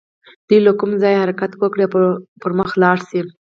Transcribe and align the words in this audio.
دوی 0.47 0.59
له 0.67 0.71
کوم 0.79 0.91
ځايه 1.01 1.21
حرکت 1.23 1.51
وکړي 1.55 1.83
او 1.85 1.93
پر 2.41 2.51
مخ 2.59 2.69
لاړ 2.83 2.97
شي. 3.09 3.21